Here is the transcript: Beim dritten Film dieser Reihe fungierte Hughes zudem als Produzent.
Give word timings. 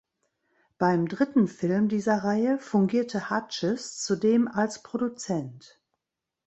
Beim 0.79 1.07
dritten 1.07 1.47
Film 1.47 1.87
dieser 1.87 2.23
Reihe 2.23 2.57
fungierte 2.57 3.29
Hughes 3.29 3.99
zudem 3.99 4.47
als 4.47 4.81
Produzent. 4.81 5.79